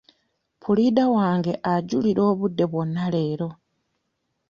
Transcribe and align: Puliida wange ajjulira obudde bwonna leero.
Puliida 0.61 1.03
wange 1.15 1.53
ajjulira 1.73 2.21
obudde 2.31 2.65
bwonna 2.71 3.05
leero. 3.13 3.49